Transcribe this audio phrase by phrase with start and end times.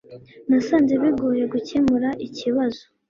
[0.49, 2.83] Nasanze bigoye gukemura ikibazo.